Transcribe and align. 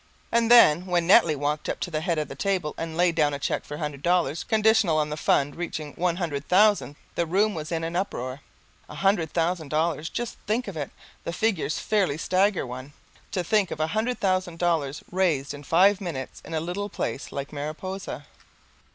And 0.31 0.49
then 0.49 0.87
when 0.87 1.05
Netley 1.05 1.35
walked 1.35 1.69
up 1.69 1.79
to 1.81 1.91
the 1.91 2.01
head 2.01 2.17
of 2.17 2.27
the 2.27 2.33
table 2.33 2.73
and 2.75 2.97
laid 2.97 3.13
down 3.13 3.35
a 3.35 3.37
cheque 3.37 3.63
for 3.63 3.75
a 3.75 3.77
hundred 3.77 4.01
dollars 4.01 4.43
conditional 4.43 4.97
on 4.97 5.11
the 5.11 5.15
fund 5.15 5.55
reaching 5.55 5.93
one 5.93 6.15
hundred 6.15 6.47
thousand 6.49 6.95
the 7.13 7.27
room 7.27 7.53
was 7.53 7.71
in 7.71 7.83
an 7.83 7.95
uproar. 7.95 8.41
A 8.89 8.95
hundred 8.95 9.31
thousand 9.31 9.67
dollars! 9.69 10.09
Just 10.09 10.39
think 10.47 10.67
of 10.67 10.75
it! 10.75 10.89
The 11.23 11.31
figures 11.33 11.77
fairly 11.77 12.17
stagger 12.17 12.65
one. 12.65 12.93
To 13.33 13.43
think 13.43 13.69
of 13.69 13.79
a 13.79 13.85
hundred 13.93 14.17
thousand 14.19 14.57
dollars 14.57 15.03
raised 15.11 15.53
in 15.53 15.61
five 15.61 16.01
minutes 16.01 16.41
in 16.43 16.55
a 16.55 16.59
little 16.59 16.89
place 16.89 17.31
like 17.31 17.53
Mariposa! 17.53 18.25